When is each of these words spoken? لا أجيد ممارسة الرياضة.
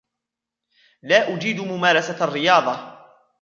لا 1.01 1.33
أجيد 1.33 1.59
ممارسة 1.61 2.23
الرياضة. 2.23 2.97